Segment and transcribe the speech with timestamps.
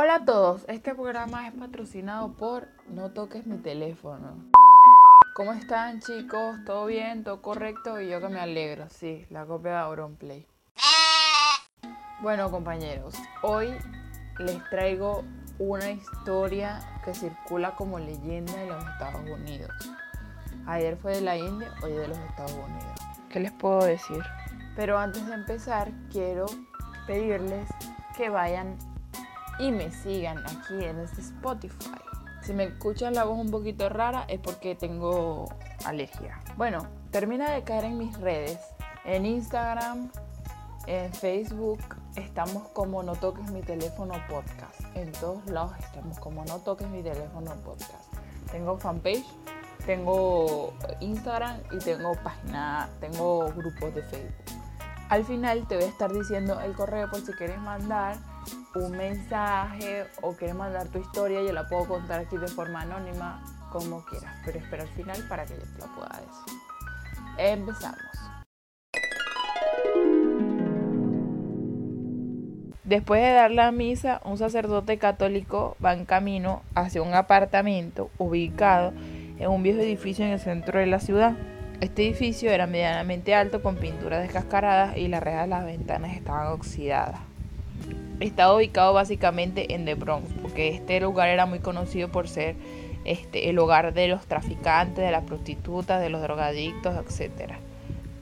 [0.00, 4.36] Hola a todos, este programa es patrocinado por No toques mi teléfono.
[5.34, 6.56] ¿Cómo están chicos?
[6.64, 7.24] ¿Todo bien?
[7.24, 8.00] ¿Todo correcto?
[8.00, 10.46] Y yo que me alegro, sí, la copia de Auronplay.
[12.22, 13.76] Bueno compañeros, hoy
[14.38, 15.24] les traigo
[15.58, 19.72] una historia que circula como leyenda en los Estados Unidos.
[20.68, 23.00] Ayer fue de la India, hoy de los Estados Unidos.
[23.30, 24.22] ¿Qué les puedo decir?
[24.76, 26.46] Pero antes de empezar, quiero
[27.08, 27.68] pedirles
[28.16, 28.76] que vayan
[29.58, 31.90] y me sigan aquí en este Spotify.
[32.42, 35.48] Si me escuchan la voz un poquito rara es porque tengo
[35.84, 36.40] alergia.
[36.56, 38.58] Bueno, termina de caer en mis redes.
[39.04, 40.10] En Instagram,
[40.86, 41.80] en Facebook,
[42.16, 44.80] estamos como No Toques Mi Teléfono Podcast.
[44.94, 48.14] En todos lados estamos como No Toques Mi Teléfono Podcast.
[48.50, 49.26] Tengo fanpage,
[49.84, 54.34] tengo Instagram y tengo página, tengo grupos de Facebook.
[55.10, 58.16] Al final te voy a estar diciendo el correo por si quieres mandar
[58.74, 63.42] un mensaje o quieres mandar tu historia, yo la puedo contar aquí de forma anónima,
[63.72, 66.58] como quieras, pero espera al final para que yo te la pueda decir.
[67.38, 68.00] Empezamos.
[72.84, 78.94] Después de dar la misa, un sacerdote católico va en camino hacia un apartamento ubicado
[79.38, 81.36] en un viejo edificio en el centro de la ciudad.
[81.82, 86.46] Este edificio era medianamente alto con pinturas descascaradas y las rejas de las ventanas estaban
[86.48, 87.20] oxidadas.
[88.20, 92.56] Estaba ubicado básicamente en The Bronx, porque este lugar era muy conocido por ser
[93.04, 97.52] este, el hogar de los traficantes, de las prostitutas, de los drogadictos, etc.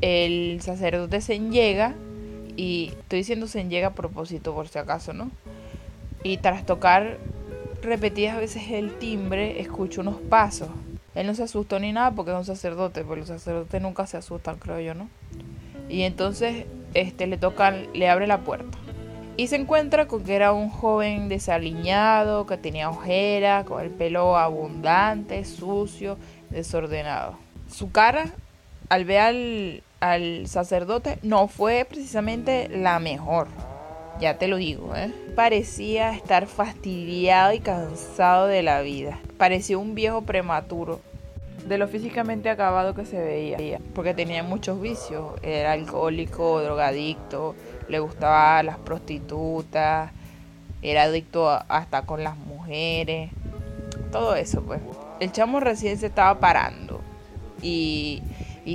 [0.00, 1.94] El sacerdote se llega,
[2.56, 5.30] y estoy diciendo se llega a propósito por si acaso, ¿no?
[6.22, 7.18] Y tras tocar
[7.82, 10.68] repetidas veces el timbre, escucho unos pasos.
[11.14, 14.16] Él no se asustó ni nada porque es un sacerdote, porque los sacerdotes nunca se
[14.16, 15.10] asustan, creo yo, ¿no?
[15.90, 18.78] Y entonces este, le tocan, le abre la puerta
[19.36, 24.36] y se encuentra con que era un joven desaliñado, que tenía ojeras, con el pelo
[24.36, 26.18] abundante, sucio,
[26.50, 27.36] desordenado.
[27.70, 28.26] Su cara,
[28.88, 33.48] al ver al, sacerdote, no fue precisamente la mejor.
[34.20, 35.10] Ya te lo digo, ¿eh?
[35.34, 39.18] Parecía estar fastidiado y cansado de la vida.
[39.38, 41.00] Parecía un viejo prematuro.
[41.66, 43.78] De lo físicamente acabado que se veía.
[43.94, 45.32] Porque tenía muchos vicios.
[45.42, 47.54] Era alcohólico, drogadicto,
[47.92, 50.10] le gustaba las prostitutas,
[50.80, 53.30] era adicto hasta con las mujeres,
[54.10, 54.80] todo eso pues.
[55.20, 57.00] El chamo recién se estaba parando
[57.62, 58.22] y,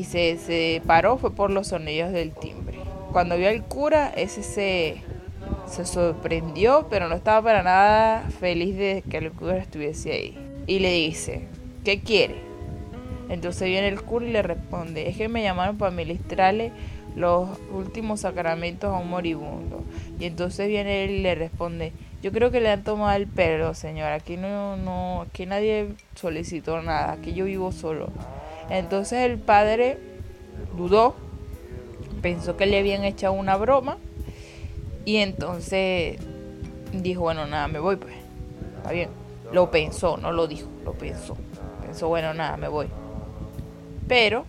[0.05, 2.77] se, se, paró fue por los sonidos del timbre.
[3.11, 5.01] Cuando vio al cura, ese se,
[5.65, 10.37] se sorprendió, pero no estaba para nada feliz de que el cura estuviese ahí.
[10.67, 11.47] Y le dice,
[11.83, 12.35] ¿qué quiere?
[13.29, 16.71] Entonces viene el cura y le responde, es que me llamaron para ministrarle
[17.17, 19.83] los últimos sacramentos a un moribundo.
[20.19, 21.91] Y entonces viene él y le responde,
[22.21, 24.11] yo creo que le han tomado el pelo, señor.
[24.11, 28.09] Aquí no, no, aquí nadie solicitó nada, aquí yo vivo solo.
[28.69, 29.97] Entonces el padre
[30.77, 31.15] dudó,
[32.21, 33.97] pensó que le habían echado una broma
[35.03, 36.19] y entonces
[36.93, 38.13] dijo, bueno, nada, me voy pues.
[38.77, 39.09] Está bien.
[39.51, 41.35] Lo pensó, no lo dijo, lo pensó.
[41.81, 42.87] Pensó, bueno, nada, me voy.
[44.07, 44.45] Pero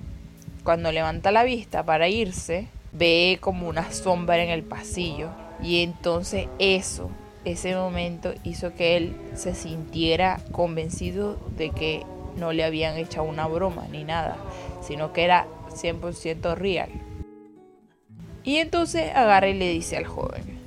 [0.69, 5.31] cuando levanta la vista para irse, ve como una sombra en el pasillo.
[5.63, 7.09] Y entonces eso,
[7.47, 12.03] ese momento hizo que él se sintiera convencido de que
[12.37, 14.37] no le habían echado una broma ni nada,
[14.83, 16.91] sino que era 100% real.
[18.45, 20.58] Y entonces agarra y le dice al joven,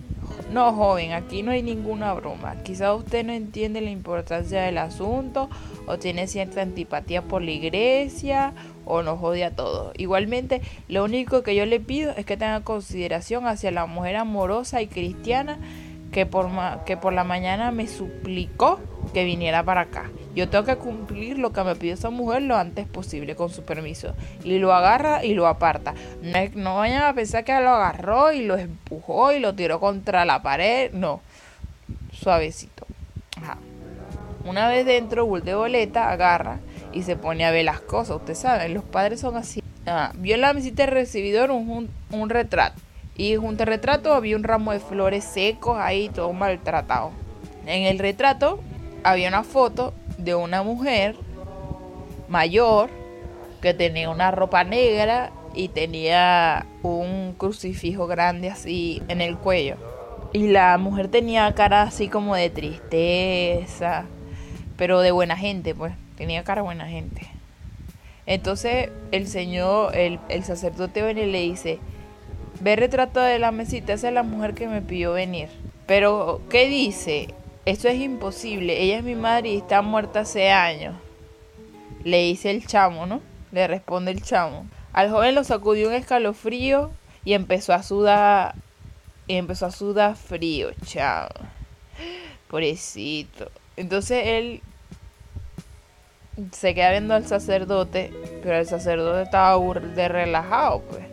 [0.51, 5.49] no joven, aquí no hay ninguna broma, quizá usted no entiende la importancia del asunto
[5.87, 8.53] o tiene cierta antipatía por la iglesia
[8.85, 9.93] o nos odia a todos.
[9.97, 14.81] Igualmente, lo único que yo le pido es que tenga consideración hacia la mujer amorosa
[14.81, 15.57] y cristiana
[16.11, 16.49] que por,
[16.85, 18.79] que por la mañana me suplicó
[19.13, 20.09] que viniera para acá.
[20.35, 23.63] Yo tengo que cumplir lo que me pidió esa mujer lo antes posible, con su
[23.63, 24.13] permiso.
[24.43, 25.93] Y lo agarra y lo aparta.
[26.55, 30.41] No, vayan a pensar que lo agarró y lo empujó y lo tiró contra la
[30.41, 30.91] pared.
[30.93, 31.21] No,
[32.13, 32.85] suavecito.
[33.37, 33.57] Ajá.
[34.45, 36.59] Una vez dentro, Bull de Boleta agarra
[36.93, 38.17] y se pone a ver las cosas.
[38.17, 39.61] Ustedes saben, los padres son así.
[40.15, 41.89] Vio en la visita del recibidor un,
[42.29, 42.79] retrato.
[43.17, 47.11] Y junto al retrato había un ramo de flores secos ahí, todo maltratado.
[47.65, 48.59] En el retrato
[49.03, 49.93] había una foto
[50.23, 51.15] de una mujer
[52.27, 52.89] mayor
[53.61, 59.75] que tenía una ropa negra y tenía un crucifijo grande así en el cuello.
[60.33, 64.05] Y la mujer tenía cara así como de tristeza,
[64.77, 65.93] pero de buena gente, pues.
[66.17, 67.27] Tenía cara buena gente.
[68.25, 71.79] Entonces el señor, el, sacerdote viene y le dice,
[72.61, 75.49] ve retrato de la mesita, esa es la mujer que me pidió venir.
[75.85, 77.33] Pero, ¿qué dice?
[77.65, 78.81] Eso es imposible.
[78.81, 80.95] Ella es mi madre y está muerta hace años.
[82.03, 83.21] Le dice el chamo, ¿no?
[83.51, 84.65] Le responde el chamo.
[84.93, 86.91] Al joven lo sacudió un escalofrío
[87.23, 88.55] y empezó a sudar.
[89.27, 91.29] Y empezó a sudar frío, chamo.
[92.47, 93.51] Pobrecito.
[93.77, 94.61] Entonces él
[96.51, 98.11] se queda viendo al sacerdote,
[98.41, 101.03] pero el sacerdote estaba de relajado, pues.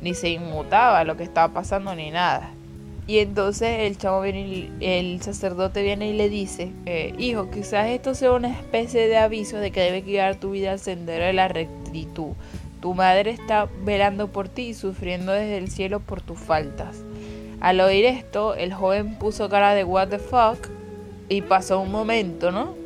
[0.00, 2.52] Ni se inmutaba lo que estaba pasando ni nada.
[3.10, 8.14] Y entonces el chavo viene el sacerdote viene y le dice, eh, hijo, quizás esto
[8.14, 11.48] sea una especie de aviso de que debes guiar tu vida al sendero de la
[11.48, 12.34] rectitud.
[12.80, 17.02] Tu madre está velando por ti y sufriendo desde el cielo por tus faltas.
[17.58, 20.68] Al oír esto, el joven puso cara de what the fuck
[21.28, 22.76] y pasó un momento, ¿no?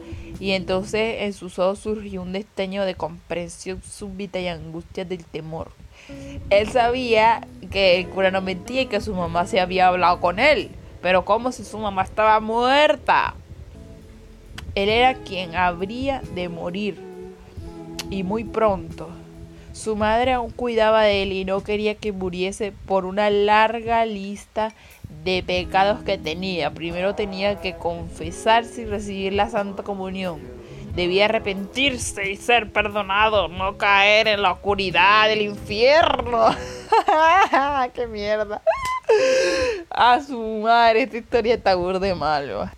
[0.41, 5.71] Y entonces en sus ojos surgió un destello de comprensión súbita y angustia del temor.
[6.51, 10.39] Él sabía que el cura no mentía y que su mamá se había hablado con
[10.39, 10.71] él,
[11.03, 13.35] pero como si su mamá estaba muerta.
[14.75, 17.01] Él era quien habría de morir
[18.11, 19.09] y muy pronto.
[19.73, 24.73] Su madre aún cuidaba de él y no quería que muriese por una larga lista
[25.25, 26.73] de pecados que tenía.
[26.73, 30.41] Primero tenía que confesarse y recibir la Santa Comunión
[30.95, 36.49] debía arrepentirse y ser perdonado, no caer en la oscuridad del infierno.
[37.95, 38.63] ¡Qué mierda!
[39.91, 42.69] A su madre, esta historia está de malo.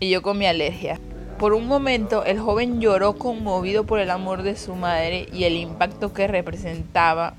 [0.00, 1.00] Y yo con mi alergia.
[1.38, 5.54] Por un momento, el joven lloró conmovido por el amor de su madre y el
[5.54, 7.34] impacto que representaba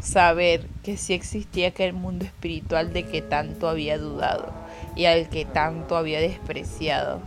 [0.00, 4.52] saber que sí existía aquel mundo espiritual de que tanto había dudado
[4.94, 7.20] y al que tanto había despreciado.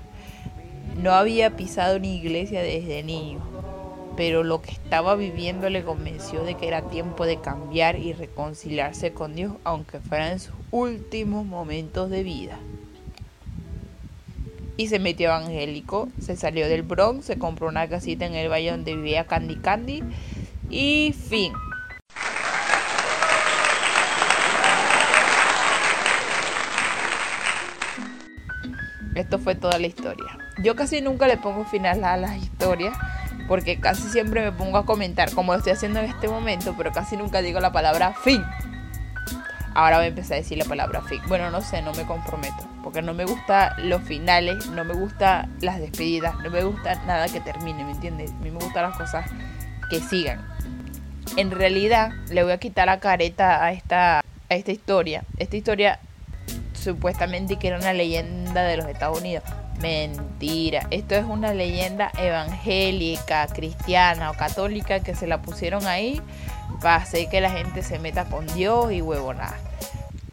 [0.98, 3.40] No había pisado una iglesia desde niño,
[4.18, 9.14] pero lo que estaba viviendo le convenció de que era tiempo de cambiar y reconciliarse
[9.14, 12.60] con Dios, aunque fuera en sus últimos momentos de vida.
[14.78, 18.72] Y se metió evangélico, se salió del Bronx, se compró una casita en el valle
[18.72, 20.04] donde vivía Candy Candy
[20.70, 21.54] y fin.
[29.16, 30.41] Esto fue toda la historia.
[30.58, 32.96] Yo casi nunca le pongo final a las historias
[33.48, 36.92] porque casi siempre me pongo a comentar como lo estoy haciendo en este momento, pero
[36.92, 38.44] casi nunca digo la palabra fin.
[39.74, 41.22] Ahora voy a empezar a decir la palabra fin.
[41.28, 45.48] Bueno, no sé, no me comprometo, porque no me gusta los finales, no me gusta
[45.62, 48.32] las despedidas, no me gusta nada que termine, ¿me entiendes?
[48.32, 49.30] A mí me gustan las cosas
[49.90, 50.46] que sigan.
[51.38, 55.24] En realidad, le voy a quitar la careta a esta, a esta historia.
[55.38, 56.00] Esta historia
[56.74, 59.44] supuestamente que era una leyenda de los Estados Unidos.
[59.82, 66.22] Mentira, esto es una leyenda evangélica, cristiana o católica que se la pusieron ahí
[66.82, 69.58] para hacer que la gente se meta con Dios y huevonada.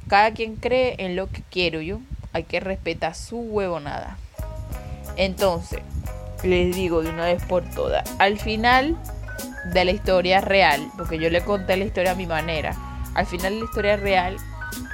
[0.07, 1.99] Cada quien cree en lo que quiero yo,
[2.35, 4.19] hay que respetar su huevonada.
[5.17, 5.81] Entonces,
[6.43, 8.99] les digo de una vez por todas, al final
[9.73, 12.77] de la historia real, porque yo le conté la historia a mi manera,
[13.15, 14.37] al final de la historia real,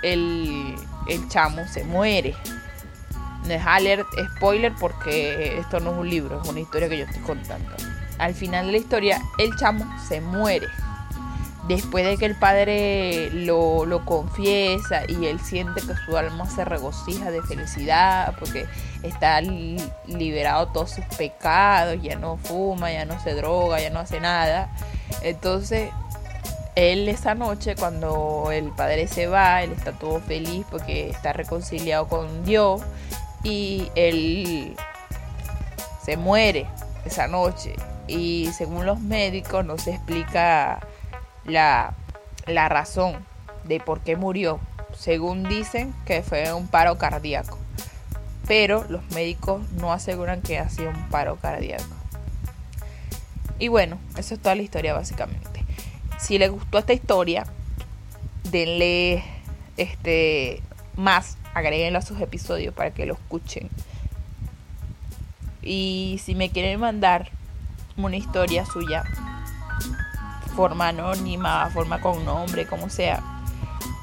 [0.02, 0.76] el,
[1.08, 2.34] el chamo se muere
[3.52, 4.06] es alert
[4.36, 7.70] spoiler porque esto no es un libro, es una historia que yo estoy contando.
[8.18, 10.66] Al final de la historia, el chamo se muere.
[11.68, 16.62] Después de que el padre lo, lo confiesa y él siente que su alma se
[16.62, 18.66] regocija de felicidad porque
[19.02, 24.00] está liberado de todos sus pecados, ya no fuma, ya no se droga, ya no
[24.00, 24.68] hace nada.
[25.22, 25.90] Entonces
[26.74, 32.08] él esa noche cuando el padre se va, él está todo feliz porque está reconciliado
[32.08, 32.82] con Dios
[33.44, 34.74] y él
[36.02, 36.66] se muere
[37.04, 37.76] esa noche
[38.08, 40.80] y según los médicos no se explica
[41.44, 41.94] la,
[42.46, 43.24] la razón
[43.64, 44.58] de por qué murió.
[44.96, 47.58] Según dicen que fue un paro cardíaco,
[48.46, 51.84] pero los médicos no aseguran que ha sido un paro cardíaco.
[53.58, 55.64] Y bueno, eso es toda la historia básicamente.
[56.18, 57.44] Si les gustó esta historia,
[58.50, 59.24] denle
[59.76, 60.62] este
[60.96, 63.70] más agréguenlo a sus episodios para que lo escuchen.
[65.62, 67.30] Y si me quieren mandar
[67.96, 69.04] una historia suya,
[70.54, 73.22] forma anónima, forma con nombre, como sea,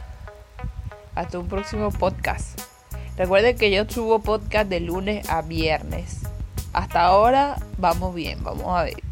[1.13, 2.61] Hasta un próximo podcast.
[3.17, 6.19] Recuerden que yo subo podcast de lunes a viernes.
[6.71, 9.03] Hasta ahora vamos bien, vamos a ver.